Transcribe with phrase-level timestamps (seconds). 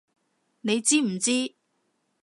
[0.61, 1.53] 你知唔知！